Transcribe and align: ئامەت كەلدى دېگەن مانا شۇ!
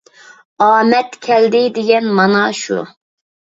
ئامەت 0.67 1.19
كەلدى 1.27 1.63
دېگەن 1.77 2.11
مانا 2.23 2.43
شۇ! 2.65 2.83